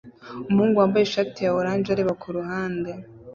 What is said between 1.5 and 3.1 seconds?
orange areba kuruhande